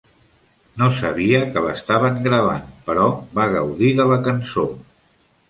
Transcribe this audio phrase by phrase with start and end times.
[0.83, 3.05] No sabia que l'estaven gravant, però
[3.41, 4.67] va gaudir de la cançó.